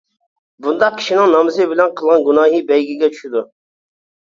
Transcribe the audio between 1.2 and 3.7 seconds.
نامىزى بىلەن قىلغان گۇناھى بەيگىگە چۈشىدۇ.